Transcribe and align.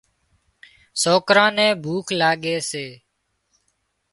سوڪران 1.01 1.51
نين 1.57 1.71
ڀوک 1.83 2.07
لاڳي 2.19 2.55
سي 2.69 2.85